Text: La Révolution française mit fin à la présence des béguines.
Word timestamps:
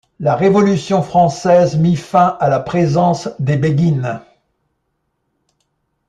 La 0.19 0.35
Révolution 0.35 1.03
française 1.03 1.77
mit 1.77 1.95
fin 1.95 2.35
à 2.39 2.49
la 2.49 2.59
présence 2.59 3.29
des 3.37 3.55
béguines. 3.55 4.19